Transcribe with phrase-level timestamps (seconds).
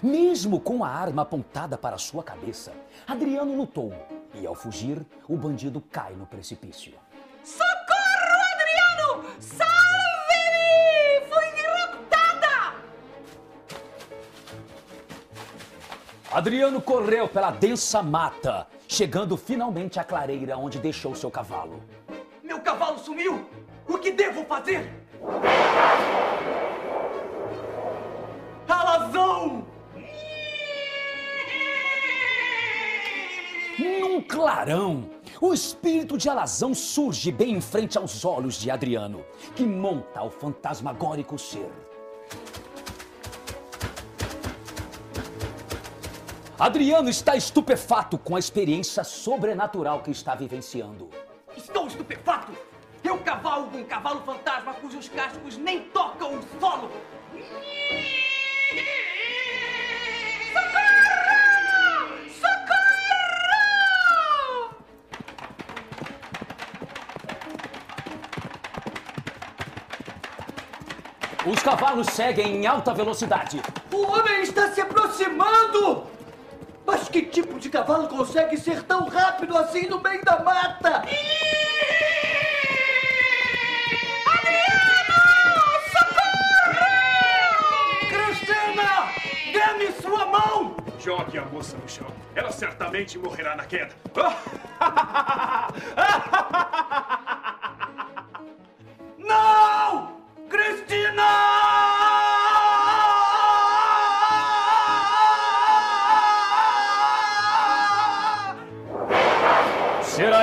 [0.00, 2.72] Mesmo com a arma apontada para sua cabeça,
[3.06, 3.92] Adriano lutou
[4.34, 6.94] e, ao fugir, o bandido cai no precipício.
[7.44, 9.24] Socorro, Adriano!
[9.40, 11.26] Salve-me!
[11.28, 12.76] Fui raptada!
[16.30, 21.82] Adriano correu pela densa mata, chegando finalmente à clareira onde deixou seu cavalo.
[22.42, 23.46] Meu cavalo sumiu!
[23.88, 24.90] O que devo fazer?
[28.68, 29.66] Alazão!
[34.02, 35.08] Num clarão,
[35.40, 40.28] o espírito de Alazão surge bem em frente aos olhos de Adriano, que monta o
[40.28, 41.70] fantasmagórico ser.
[46.58, 51.08] Adriano está estupefato com a experiência sobrenatural que está vivenciando.
[51.56, 52.50] Estou estupefato!
[53.04, 56.90] Eu cavalgo um cavalo fantasma cujos cascos nem tocam o solo!
[71.44, 73.60] Os cavalos seguem em alta velocidade.
[73.92, 76.06] O homem está se aproximando!
[76.86, 81.02] Mas que tipo de cavalo consegue ser tão rápido assim no meio da mata?
[88.08, 89.08] Cristina!
[89.52, 90.76] Dê-me sua mão!
[91.00, 92.06] Jogue a moça no chão.
[92.36, 93.90] Ela certamente morrerá na queda.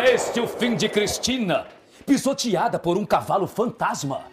[0.10, 1.68] este o fim de Cristina,
[2.04, 4.24] pisoteada por um cavalo fantasma?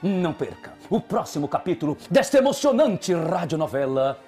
[0.00, 4.20] Não perca o próximo capítulo desta emocionante radionovela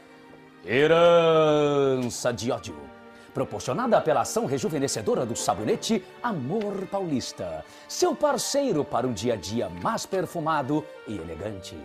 [0.65, 2.75] Herança de Ódio,
[3.32, 9.69] proporcionada pela ação rejuvenescedora do sabonete Amor Paulista, seu parceiro para um dia a dia
[9.69, 11.76] mais perfumado e elegante.